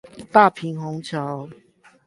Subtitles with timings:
[0.31, 1.47] 大平紅橋